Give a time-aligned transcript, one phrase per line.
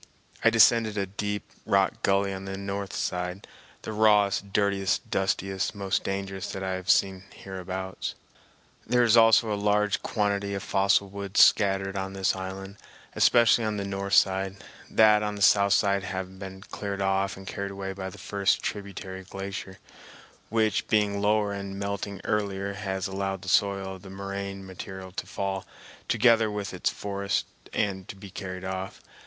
[0.43, 3.45] I descended a deep rock gully on the north side,
[3.83, 8.15] the rawest, dirtiest, dustiest, most dangerous that I have seen hereabouts.
[8.87, 12.77] There is also a large quantity of fossil wood scattered on this island,
[13.15, 14.55] especially on the north side,
[14.89, 18.63] that on the south side having been cleared off and carried away by the first
[18.63, 19.77] tributary glacier,
[20.49, 25.27] which, being lower and melting earlier, has allowed the soil of the moraine material to
[25.27, 25.63] fall,
[26.07, 28.99] together with its forest, and be carried off.